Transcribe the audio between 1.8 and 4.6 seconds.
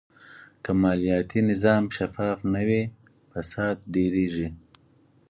شفاف نه وي، فساد ډېرېږي.